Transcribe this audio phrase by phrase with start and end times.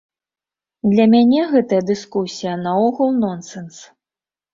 [0.93, 3.75] Для мяне гэтая дыскусія наогул нонсенс.